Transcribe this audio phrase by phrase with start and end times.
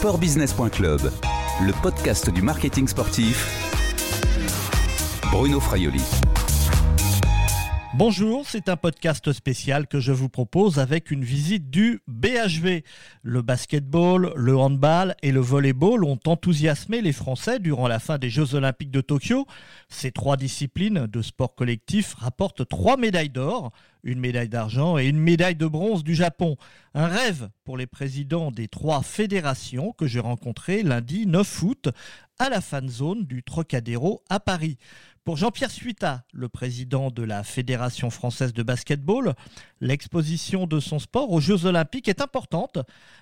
[0.00, 1.12] Sportbusiness.club,
[1.60, 3.46] le podcast du marketing sportif.
[5.30, 6.00] Bruno Fraioli.
[7.92, 12.82] Bonjour, c'est un podcast spécial que je vous propose avec une visite du BHV.
[13.22, 18.30] Le basketball, le handball et le volleyball ont enthousiasmé les Français durant la fin des
[18.30, 19.44] Jeux olympiques de Tokyo.
[19.90, 23.70] Ces trois disciplines de sport collectif rapportent trois médailles d'or,
[24.02, 26.56] une médaille d'argent et une médaille de bronze du Japon.
[26.94, 31.88] Un rêve pour les présidents des trois fédérations que j'ai rencontrés lundi 9 août
[32.38, 34.78] à la fan zone du Trocadéro à Paris.
[35.24, 39.34] Pour Jean-Pierre Suita, le président de la Fédération française de basketball,
[39.82, 42.78] l'exposition de son sport aux Jeux olympiques est importante,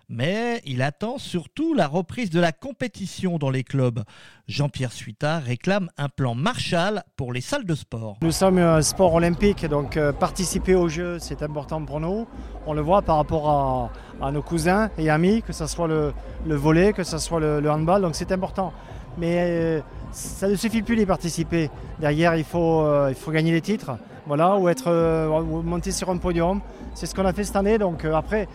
[0.08, 4.04] mais il attend surtout la reprise de la compétition dans les clubs.
[4.46, 8.18] Jean-Pierre Suita réclame un plan Marshall pour les salles de sport.
[8.22, 10.12] Nous sommes un sport olympique, donc euh,
[10.74, 12.26] aux Jeux, c'est important pour nous.
[12.66, 13.90] On le voit par rapport
[14.20, 16.12] à, nos cousins et amis, que ce soit le,
[16.46, 18.72] volet, que ce soit le, handball, donc c'est important.
[19.18, 19.80] Mais euh,
[20.12, 21.70] ça ne suffit plus d'y participer.
[21.98, 23.92] Derrière, il faut, euh, il faut gagner les titres,
[24.26, 26.60] voilà, ou être euh, monter sur un podium.
[26.94, 27.78] C'est ce qu'on a fait cette année.
[27.78, 28.48] Donc après,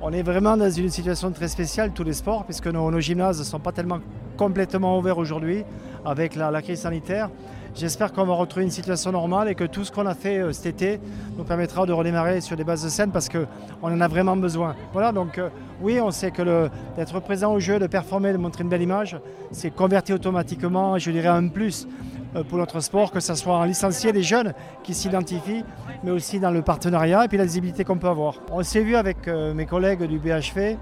[0.00, 3.44] on est vraiment dans une situation très spéciale, tous les sports, puisque nos, gymnases ne
[3.44, 4.00] sont pas tellement
[4.36, 5.64] complètement ouverts aujourd'hui
[6.04, 7.30] avec la crise sanitaire.
[7.76, 10.50] J'espère qu'on va retrouver une situation normale et que tout ce qu'on a fait euh,
[10.54, 10.98] cet été
[11.36, 13.46] nous permettra de redémarrer sur des bases de scène parce qu'on
[13.82, 14.74] en a vraiment besoin.
[14.94, 15.50] Voilà, donc euh,
[15.82, 19.18] oui, on sait que d'être présent au jeu, de performer, de montrer une belle image,
[19.50, 21.86] c'est converti automatiquement, je dirais, un plus
[22.34, 25.62] euh, pour notre sport, que ce soit en licencié des jeunes qui s'identifient,
[26.02, 28.36] mais aussi dans le partenariat et puis la visibilité qu'on peut avoir.
[28.50, 30.78] On s'est vu avec mes collègues du BHV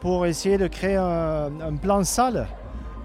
[0.00, 2.46] pour essayer de créer un, un plan salle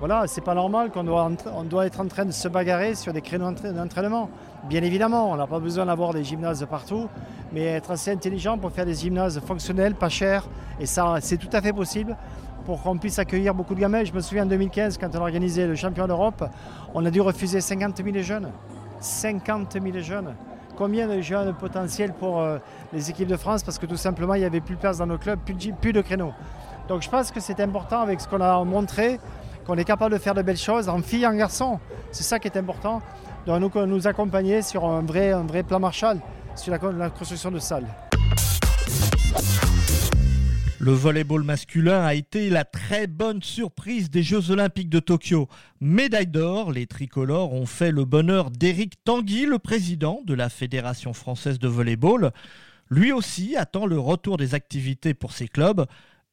[0.01, 3.51] voilà, c'est pas normal qu'on doit, être en train de se bagarrer sur des créneaux
[3.51, 4.31] d'entraînement.
[4.63, 7.07] Bien évidemment, on n'a pas besoin d'avoir des gymnases partout,
[7.53, 10.47] mais être assez intelligent pour faire des gymnases fonctionnels, pas chers,
[10.79, 12.17] et ça, c'est tout à fait possible
[12.65, 14.03] pour qu'on puisse accueillir beaucoup de gamins.
[14.03, 16.49] Je me souviens en 2015, quand on a organisé le champion d'Europe,
[16.95, 18.49] on a dû refuser 50 000 jeunes.
[19.01, 20.33] 50 000 jeunes.
[20.77, 22.57] Combien de jeunes potentiels pour euh,
[22.91, 23.61] les équipes de France?
[23.61, 26.01] Parce que tout simplement, il n'y avait plus de place dans nos clubs, plus de
[26.01, 26.33] créneaux.
[26.87, 29.19] Donc je pense que c'est important avec ce qu'on a montré
[29.71, 31.79] qu'on est capable de faire de belles choses en filles et en garçons.
[32.11, 33.01] C'est ça qui est important.
[33.47, 36.19] de nous, accompagner sur un vrai, un vrai plan Marshall,
[36.57, 37.87] sur la, construction de salles.
[40.77, 45.47] Le volleyball masculin a été la très bonne surprise des Jeux Olympiques de Tokyo.
[45.79, 51.13] Médaille d'or, les tricolores ont fait le bonheur d'Éric Tanguy, le président de la Fédération
[51.13, 52.33] française de volleyball.
[52.89, 55.85] Lui aussi attend le retour des activités pour ses clubs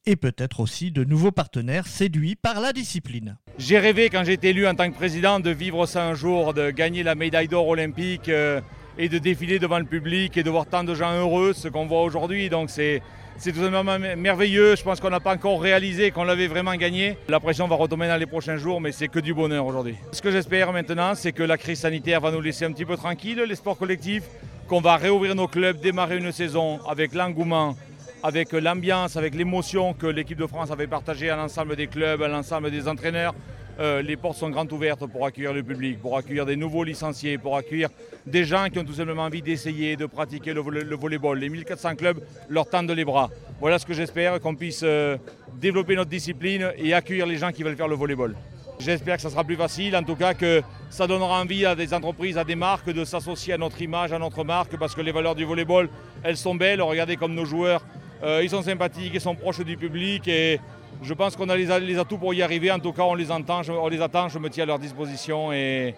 [0.07, 3.37] et peut-être aussi de nouveaux partenaires séduits par la discipline.
[3.59, 6.55] J'ai rêvé quand j'ai été élu en tant que président de vivre ça un jour,
[6.55, 8.61] de gagner la médaille d'or olympique euh,
[8.97, 11.87] et de défiler devant le public et de voir tant de gens heureux, ce qu'on
[11.87, 12.49] voit aujourd'hui.
[12.49, 13.03] Donc c'est
[13.41, 14.75] c'est tout simplement merveilleux.
[14.75, 17.17] Je pense qu'on n'a pas encore réalisé qu'on l'avait vraiment gagné.
[17.29, 19.95] La pression va retomber dans les prochains jours, mais c'est que du bonheur aujourd'hui.
[20.11, 22.97] Ce que j'espère maintenant, c'est que la crise sanitaire va nous laisser un petit peu
[22.97, 24.25] tranquilles, les sports collectifs,
[24.67, 27.77] qu'on va réouvrir nos clubs, démarrer une saison avec l'engouement,
[28.23, 32.29] avec l'ambiance, avec l'émotion que l'équipe de France avait partagée à l'ensemble des clubs, à
[32.29, 33.35] l'ensemble des entraîneurs.
[33.81, 37.39] Euh, les portes sont grandes ouvertes pour accueillir le public, pour accueillir des nouveaux licenciés,
[37.39, 37.89] pour accueillir
[38.27, 41.39] des gens qui ont tout simplement envie d'essayer de pratiquer le, volleyball.
[41.39, 43.31] Les 1400 clubs leur tendent les bras.
[43.61, 45.17] Voilà ce que j'espère, qu'on puisse euh,
[45.61, 48.35] développer notre discipline et accueillir les gens qui veulent faire le volleyball.
[48.81, 51.93] J'espère que ça sera plus facile, en tout cas que ça donnera envie à des
[51.95, 55.11] entreprises, à des marques de s'associer à notre image, à notre marque, parce que les
[55.11, 55.89] valeurs du volleyball,
[56.23, 56.81] elles sont belles.
[56.81, 57.85] Regardez comme nos joueurs
[58.23, 60.61] euh, ils sont sympathiques, ils sont proches du public et
[61.03, 62.71] je pense qu'on a les, atouts pour y arriver.
[62.71, 65.53] En tout cas, on les, entend, on les attend, je me tiens à leur disposition
[65.53, 65.95] et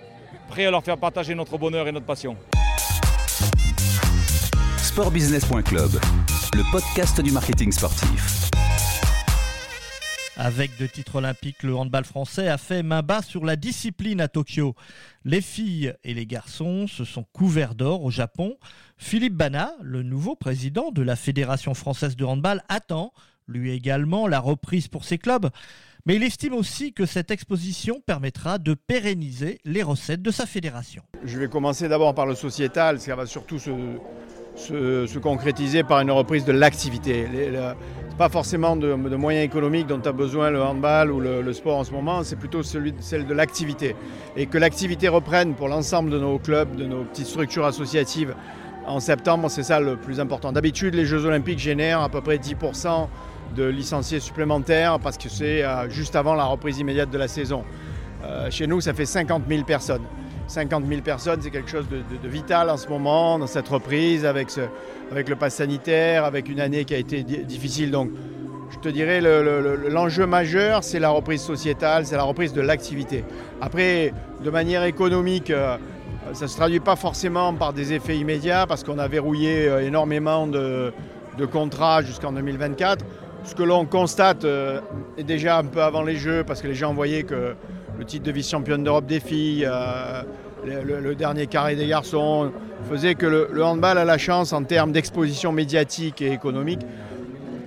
[0.48, 2.36] prêt à leur faire partager notre bonheur et notre passion.
[4.78, 5.92] Sportbusiness.club,
[6.54, 8.50] le podcast du marketing sportif.
[10.42, 14.28] Avec deux titres olympiques, le handball français a fait main basse sur la discipline à
[14.28, 14.74] Tokyo.
[15.26, 18.56] Les filles et les garçons se sont couverts d'or au Japon.
[18.96, 23.12] Philippe Bana, le nouveau président de la Fédération française de handball, attend,
[23.48, 25.50] lui également, la reprise pour ses clubs.
[26.06, 31.02] Mais il estime aussi que cette exposition permettra de pérenniser les recettes de sa fédération.
[31.22, 33.70] Je vais commencer d'abord par le sociétal, ça va surtout se,
[34.60, 37.26] se, concrétiser par une reprise de l'activité.
[38.18, 41.92] Pas forcément de, moyens économiques dont a besoin le handball ou le, sport en ce
[41.92, 43.96] moment, c'est plutôt celui, celle de l'activité.
[44.36, 48.34] Et que l'activité reprenne pour l'ensemble de nos clubs, de nos petites structures associatives
[48.86, 50.52] en septembre, c'est ça le plus important.
[50.52, 53.08] D'habitude, les Jeux olympiques génèrent à peu près 10%
[53.54, 57.64] de licenciés supplémentaires parce que c'est euh, juste avant la reprise immédiate de la saison.
[58.24, 60.02] Euh, chez nous, ça fait 50 000 personnes.
[60.50, 64.48] 50 000 personnes, c'est quelque chose de, vital en ce moment, dans cette reprise, avec,
[65.12, 67.92] avec le pass sanitaire, avec une année qui a été difficile.
[67.92, 68.10] Donc,
[68.70, 73.24] je te dirais, l'enjeu majeur, c'est la reprise sociétale, c'est la reprise de l'activité.
[73.60, 74.12] Après,
[74.42, 75.76] de manière économique, euh,
[76.32, 79.86] ça ne se traduit pas forcément par des effets immédiats parce qu'on a verrouillé euh,
[79.86, 80.92] énormément de,
[81.50, 83.04] contrats jusqu'en 2024.
[83.44, 84.80] Ce que l'on constate euh,
[85.16, 87.54] est déjà un peu avant les Jeux parce que les gens voyaient que
[88.00, 89.68] le titre de vice-championne d'Europe des filles,
[90.64, 92.50] le, dernier carré des garçons,
[92.88, 96.80] faisait que le handball a la chance en termes d'exposition médiatique et économique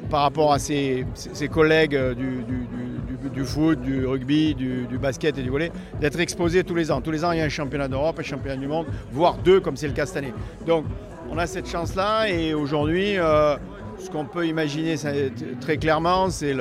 [0.09, 1.05] par rapport à ses,
[1.51, 6.91] collègues euh, du, foot, du rugby, du, basket et du volley, d'être exposé tous les
[6.91, 7.01] ans.
[7.01, 9.59] Tous les ans, il y a un championnat d'Europe, un championnat du monde, voire deux,
[9.59, 10.33] comme c'est le cas cette année.
[10.67, 10.85] Donc,
[11.31, 13.55] on a cette chance-là et aujourd'hui, euh,
[13.97, 14.95] ce qu'on peut imaginer
[15.59, 16.53] très clairement, c'est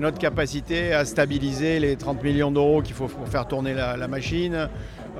[0.00, 4.54] notre capacité à stabiliser les 30 millions d'euros qu'il faut pour faire tourner la, machine.
[4.54, 4.66] Euh,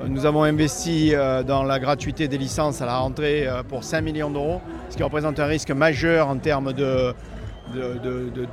[0.07, 1.13] nous avons investi
[1.47, 5.39] dans la gratuité des licences à la rentrée pour 5 millions d'euros, ce qui représente
[5.39, 7.13] un risque majeur en termes de,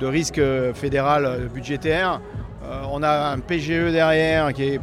[0.01, 0.41] risque
[0.73, 2.21] fédéral budgétaire.
[2.63, 4.79] Euh, on a un PGE derrière qui est,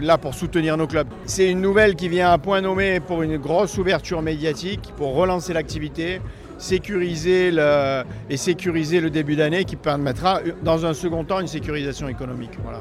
[0.00, 1.08] là pour soutenir nos clubs.
[1.24, 5.54] C'est une nouvelle qui vient à point nommé pour une grosse ouverture médiatique, pour relancer
[5.54, 6.20] l'activité,
[6.58, 12.08] sécuriser le, et sécuriser le début d'année qui permettra dans un second temps une sécurisation
[12.08, 12.52] économique.
[12.62, 12.80] Voilà.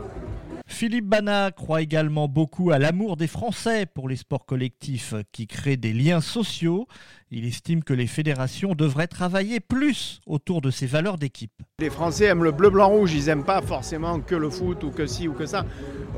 [0.66, 5.78] Philippe Bana croit également beaucoup à l'amour des Français pour les sports collectifs qui créent
[5.78, 6.88] des liens sociaux.
[7.31, 11.52] Il estime que les fédérations devraient travailler plus autour de ces valeurs d'équipe.
[11.80, 13.14] Les Français aiment le bleu, blanc, rouge.
[13.14, 15.66] Ils n'aiment pas forcément que le foot ou que ci ou que ça.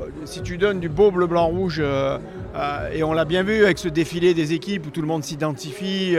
[0.00, 2.18] Euh, si tu donnes du beau bleu, blanc, rouge, euh,
[2.54, 5.24] euh, et on l'a bien vu avec ce défilé des équipes où tout le monde
[5.24, 6.16] s'identifie,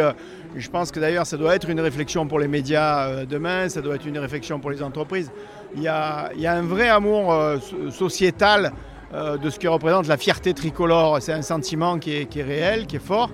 [0.55, 3.95] je pense que d'ailleurs ça doit être une réflexion pour les médias demain, ça doit
[3.95, 5.31] être une réflexion pour les entreprises
[5.75, 7.57] il y a, un vrai amour euh,
[7.91, 8.71] sociétal
[9.13, 11.17] euh, de ce qui représente la fierté tricolore.
[11.21, 13.29] C'est un sentiment qui est, réel, qui est fort.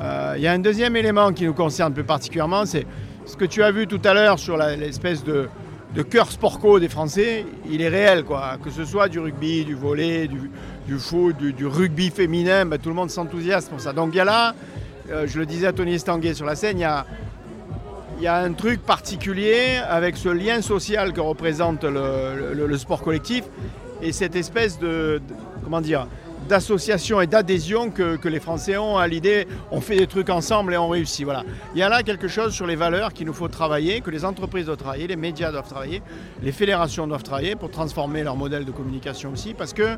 [0.00, 2.86] Euh, il y a un deuxième élément qui nous concerne plus particulièrement, c'est
[3.26, 5.48] ce que tu as vu tout à l'heure sur l'espèce de,
[6.08, 8.56] cœur sportco des Français, il est réel, quoi.
[8.64, 12.94] Que ce soit du rugby, du volley, du, foot, du, rugby féminin, ben, tout le
[12.94, 13.92] monde s'enthousiasme pour ça.
[13.92, 14.54] Donc il y a là,
[15.26, 19.78] je le disais à Tony Estanguet sur la scène, il y a, un truc particulier
[19.88, 23.44] avec ce lien social que représente le, sport collectif
[24.02, 25.20] et cette espèce de,
[25.64, 26.06] comment dire
[26.48, 30.76] d'association et d'adhésion que, les Français ont à l'idée on fait des trucs ensemble et
[30.76, 31.24] on réussit.
[31.24, 31.44] Voilà.
[31.74, 34.24] Il y a là quelque chose sur les valeurs qu'il nous faut travailler, que les
[34.24, 36.02] entreprises doivent travailler, les médias doivent travailler,
[36.42, 39.96] les fédérations doivent travailler pour transformer leur modèle de communication aussi, parce que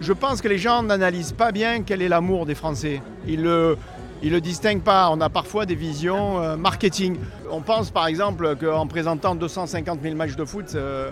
[0.00, 3.00] je pense que les gens n'analysent pas bien quel est l'amour des Français.
[3.26, 3.42] Ils
[4.24, 5.10] il ne le distingue pas.
[5.10, 7.18] On a parfois des visions euh, marketing.
[7.50, 11.10] On pense par exemple qu'en présentant 250 000 matchs de foot, euh,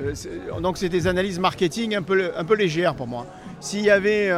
[0.00, 3.26] euh, donc c'est des analyses marketing un peu, un peu légères pour moi.
[3.60, 4.30] S'il y avait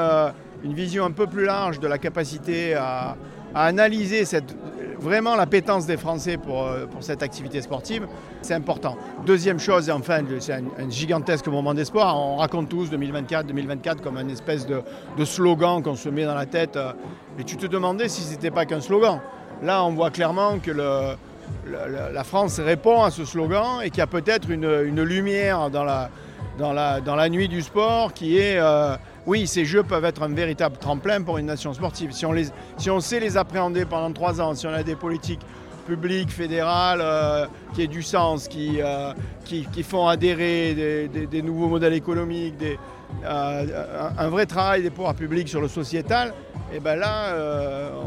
[0.64, 3.16] une vision un peu plus large de la capacité à,
[3.54, 4.54] à analyser cette,
[5.00, 8.06] vraiment l'appétence des Français pour, euh, pour cette activité sportive,
[8.42, 8.96] c'est important.
[9.24, 12.16] Deuxième chose, et enfin, c'est un, gigantesque moment d'espoir.
[12.16, 14.82] On raconte tous 2024, 2024 comme une espèce de,
[15.24, 16.76] slogan qu'on se met dans la tête.
[16.76, 16.92] Euh,
[17.38, 19.20] et tu te demandais si ce n'était pas qu'un slogan.
[19.62, 24.06] Là, on voit clairement que la France répond à ce slogan et qu'il y a
[24.06, 26.10] peut-être une, lumière dans la,
[26.58, 28.58] dans, la, dans la nuit du sport qui est...
[28.58, 28.96] Euh,
[29.26, 32.12] oui, ces Jeux peuvent être un véritable tremplin pour une nation sportive.
[32.12, 32.34] Si on,
[32.78, 35.42] si on sait les appréhender pendant trois ans, si on a des politiques
[35.86, 39.12] publiques, fédérales, euh, qui aient du sens, qui, euh,
[39.44, 42.78] qui, font adhérer des, nouveaux modèles économiques, des,
[43.26, 46.34] un, vrai travail des pouvoirs publics sur le sociétal,
[46.70, 47.34] et eh ben là,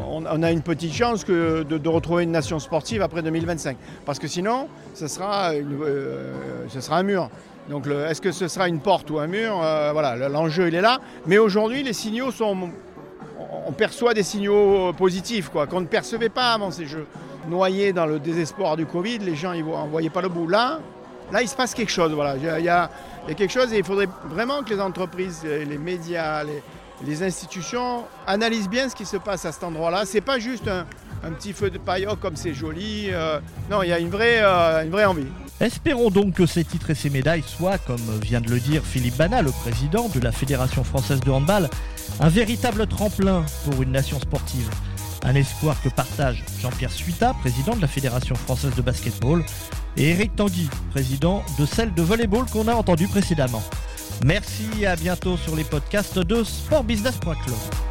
[0.08, 3.78] on, a une petite chance de, retrouver une nation sportive après 2025.
[4.06, 5.52] Parce que sinon, ce sera,
[6.68, 7.30] ce sera un mur.
[7.70, 10.82] Donc est-ce que ce sera une porte ou un mur euh, Voilà, l'enjeu il est
[10.82, 11.00] là.
[11.26, 12.70] Mais aujourd'hui, les signaux sont.
[13.68, 17.06] On perçoit des signaux positifs quoi, qu'on ne percevait pas avant ces jeux.
[17.48, 20.48] Noyés dans le désespoir du Covid, les gens ne voyaient pas le bout.
[20.48, 20.80] Là,
[21.32, 22.12] là, il se passe quelque chose.
[22.12, 22.36] Voilà.
[22.38, 22.90] Il, y a,
[23.28, 28.90] quelque chose et il faudrait vraiment que les entreprises, les médias, les, institutions analysent bien
[28.90, 30.06] ce qui se passe à cet endroit-là.
[30.06, 30.86] Ce n'est pas juste un,
[31.30, 33.10] petit feu de paille, oh, comme c'est joli.
[33.12, 35.28] Euh, non, il y a une vraie, euh, une vraie envie.
[35.60, 39.18] Espérons donc que ces titres et ces médailles soient, comme vient de le dire Philippe
[39.18, 41.70] Bana, le président de la Fédération française de handball,
[42.20, 44.68] un véritable tremplin pour une nation sportive.
[45.24, 49.44] Un espoir que partagent Jean-Pierre Suita, président de la Fédération française de basketball,
[49.98, 53.62] et Eric Tanguy, président de celle de volleyball qu'on a entendu précédemment.
[54.26, 57.91] Merci et à bientôt sur les podcasts de sportbusiness.club.